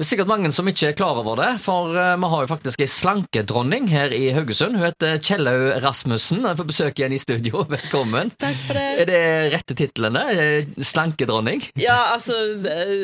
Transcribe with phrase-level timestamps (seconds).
[0.00, 2.48] Det er sikkert mange som ikke er klar over det, for eh, vi har jo
[2.48, 4.78] faktisk ei slankedronning her i Haugesund.
[4.78, 6.38] Hun heter Kjellaug Rasmussen.
[6.48, 7.66] Jeg får besøk igjen i studio.
[7.74, 8.32] Velkommen.
[8.40, 8.84] Takk for det.
[9.02, 9.18] Er det
[9.52, 10.22] rette titlene?
[10.32, 11.60] Eh, Slankedronning?
[11.76, 12.32] Ja, altså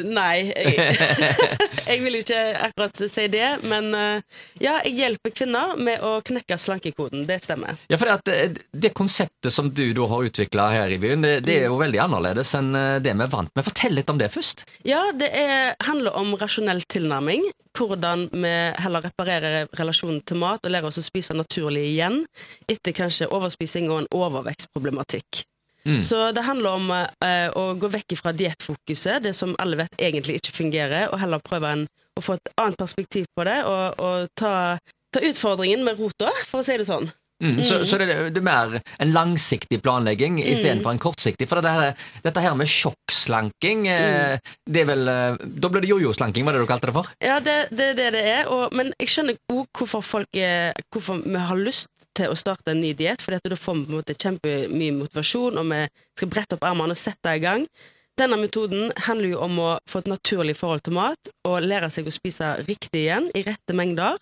[0.08, 0.54] Nei.
[0.56, 0.96] Jeg,
[1.90, 2.40] jeg vil jo ikke
[2.70, 7.28] akkurat si det, men eh, ja, jeg hjelper kvinner med å knekke slankekoden.
[7.28, 7.76] Det stemmer.
[7.92, 11.34] Ja, for det, at det konseptet som du da har utvikla her i byen, det,
[11.44, 13.68] det er jo veldig annerledes enn det vi er vant med.
[13.68, 14.64] Fortell litt om det først.
[14.88, 17.44] Ja, det er, handler om rasjonell tilnærming.
[17.76, 22.22] Hvordan vi heller reparerer relasjonen til mat og lærer oss å spise naturlig igjen
[22.70, 25.44] etter kanskje overspising og en overvekstproblematikk.
[25.86, 26.00] Mm.
[26.02, 30.40] Så det handler om eh, å gå vekk fra diettfokuset, det som alle vet egentlig
[30.40, 31.84] ikke fungerer, og heller prøve en,
[32.18, 34.54] å få et annet perspektiv på det, og, og ta,
[35.14, 37.06] ta utfordringen med rota, for å si det sånn.
[37.44, 41.48] Mm, Så, så det, det er mer en langsiktig planlegging istedenfor en kortsiktig.
[41.50, 44.46] For det her, dette her med sjokkslanking, mm.
[44.72, 47.10] det er vel eh, Da blir det jojo-slanking, var det du kalte det for?
[47.20, 48.48] Ja, det er det, det det er.
[48.52, 52.72] Og, men jeg skjønner òg hvorfor folk er, Hvorfor vi har lyst til å starte
[52.72, 53.20] en ny diett.
[53.20, 55.82] For da får vi på en måte kjempemye motivasjon, og vi
[56.16, 57.66] skal brette opp armene og sette i gang.
[58.16, 62.08] Denne metoden handler jo om å få et naturlig forhold til mat, og lære seg
[62.08, 64.16] å spise riktig igjen, i rette mengder.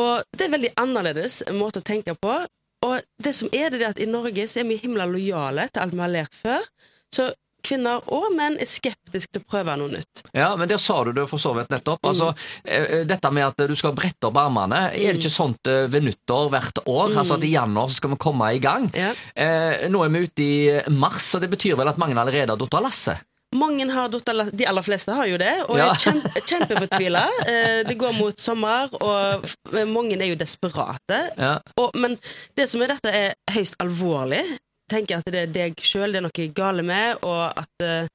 [0.00, 2.42] Og det er veldig annerledes måte å tenke på.
[2.84, 5.84] Og det som er det, er at i Norge så er vi himla lojale til
[5.84, 6.66] alt vi har lært før.
[7.14, 7.30] Så
[7.64, 10.24] kvinner og menn er skeptiske til å prøve noe nytt.
[10.36, 12.02] Ja, men der sa du det for så vidt nettopp.
[12.04, 12.32] Altså,
[12.64, 16.04] eh, dette med at du skal brette opp armene, er det ikke sånt eh, ved
[16.08, 17.14] nyttår hvert år?
[17.14, 18.90] Altså at i januar så skal vi komme i gang?
[18.92, 19.14] Ja.
[19.32, 22.60] Eh, nå er vi ute i mars, og det betyr vel at mange allerede har
[22.60, 23.24] datt av lasset?
[23.54, 25.90] Mange har datt De aller fleste har jo det, og Ja.
[25.92, 27.24] er kjempe, kjempefortvila.
[27.54, 29.44] Eh, det går mot sommer, og
[29.90, 31.18] mange er jo desperate.
[31.38, 31.58] Ja.
[31.78, 32.16] Og, men
[32.58, 34.42] det som er dette, er høyst alvorlig.
[34.90, 38.08] Tenker at det er deg sjøl det er noe gale med, og at eh,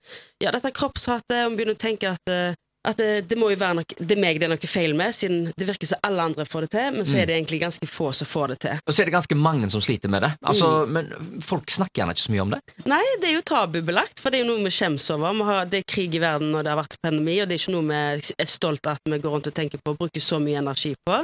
[0.43, 2.53] Ja, dette kroppshatet, og begynner å tenke at eh,
[2.87, 5.11] at det, det må jo være noe, det er meg det er noe feil med,
[5.15, 7.89] siden det virker som alle andre får det til, men så er det egentlig ganske
[7.91, 8.79] få som får det til.
[8.85, 10.31] Og så er det ganske mange som sliter med det.
[10.47, 11.11] Altså, Men
[11.43, 12.61] folk snakker gjerne ikke så mye om det.
[12.87, 15.43] Nei, det er jo tabubelagt, for det er jo noe vi skjems over.
[15.49, 17.75] Har, det er krig i verden, og det har vært pandemi, og det er ikke
[17.75, 20.39] noe vi er stolt av at vi går rundt og tenker på og bruker så
[20.39, 21.19] mye energi på.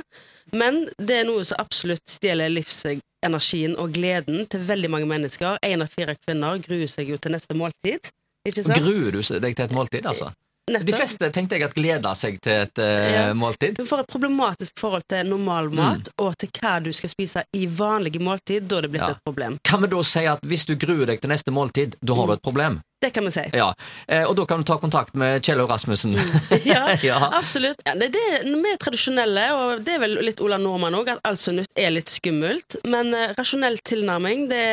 [0.60, 5.62] Men det er noe som absolutt stjeler livsenergien og gleden til veldig mange mennesker.
[5.64, 8.12] Én av fire kvinner gruer seg jo til neste måltid.
[8.46, 10.36] Gruer du deg til et måltid, altså?
[10.66, 13.76] De fleste tenkte jeg at gleder seg til et uh, måltid.
[13.78, 18.18] Du får et problematisk forhold til normalmat og til hva du skal spise i vanlige
[18.26, 18.66] måltid.
[18.66, 19.12] Da er det blitt Ja.
[19.14, 19.60] et problem.
[19.62, 22.34] Kan vi da si at hvis du gruer deg til neste måltid, da har du
[22.34, 22.80] et problem?
[23.04, 23.42] Det kan vi si.
[23.54, 23.74] Ja,
[24.08, 26.16] eh, Og da kan du ta kontakt med Kjell Rasmussen.
[26.66, 27.18] Ja, Ja.
[27.38, 27.82] absolutt.
[27.86, 31.20] Ja, det, det, vi er tradisjonelle, og det er vel litt Ola Nordmann òg, at
[31.28, 32.78] alt som nytt er litt skummelt.
[32.88, 34.64] Men eh, rasjonell tilnærming det,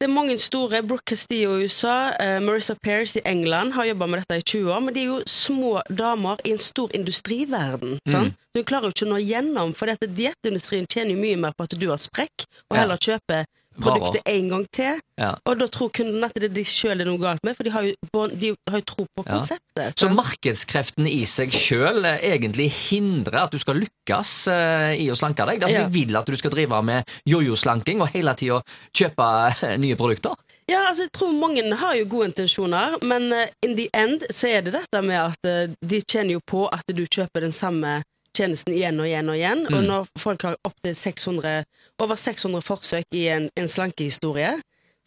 [0.00, 0.80] det er mange store.
[0.82, 4.72] Brooke Castillo i USA, eh, Marissa Pears i England har jobba med dette i 20
[4.72, 4.80] år.
[4.88, 7.98] Men de er jo små damer i en stor industriverden.
[8.08, 8.34] Sant?
[8.56, 11.68] Du klarer jo ikke å nå gjennom, for dette dietindustrien tjener jo mye mer på
[11.68, 13.44] at du har sprekk, og heller kjøper
[13.80, 15.00] produktet en gang til.
[15.20, 15.34] Ja.
[15.48, 17.72] Og da tror kunden at det er de sjøl er noe galt med, for de
[17.72, 17.94] har jo,
[18.32, 19.38] de har jo tro på Ja.
[19.38, 19.94] konseptet.
[19.96, 20.16] Så sant?
[20.16, 25.62] markedskreftene i seg sjøl egentlig hindrer at du skal lykkes eh, i å slanke deg?
[25.62, 25.86] Altså, Ja.
[25.88, 28.60] De vil at du skal drive med jojo-slanking og hele tida
[28.96, 29.30] kjøpe
[29.62, 30.34] eh, nye produkter?
[30.66, 34.48] Ja, altså jeg tror mange har jo gode intensjoner, men eh, in the end så
[34.50, 38.00] er det dette med at eh, de kjenner jo på at du kjøper den samme
[38.36, 39.66] tjenesten igjen og igjen og igjen.
[39.66, 39.86] Og Mm.
[39.88, 41.64] når folk har opptil 600,
[41.98, 44.54] over 600 forsøk i en, en slankehistorie,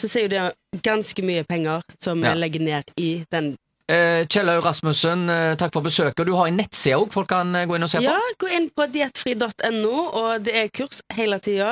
[0.01, 2.33] så ser jo det ganske mye penger som Ja.
[2.33, 3.55] vi legger ned i den.
[3.89, 6.27] Eh, Kjellaug Rasmussen, eh, takk for besøket.
[6.27, 8.03] Du har en nettside òg folk kan eh, gå inn og se på?
[8.05, 11.71] Ja, gå inn på diettfri.no, og det er kurs hele tida.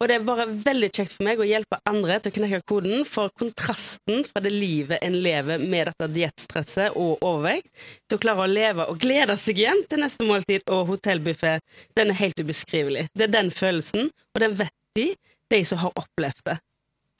[0.00, 3.04] Og det er bare veldig kjekt for meg å hjelpe andre til å knekke koden,
[3.04, 7.68] for kontrasten fra det livet en lever med dette diettstresset og overvekt,
[8.08, 11.58] til å klare å leve og glede seg igjen til neste måltid og hotellbuffé,
[12.00, 13.10] den er helt ubeskrivelig.
[13.12, 15.10] Det er den følelsen, og den vet de,
[15.52, 16.56] de som har opplevd det.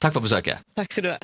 [0.01, 0.65] Takk for besøket.
[0.73, 1.21] Takk skal du ha.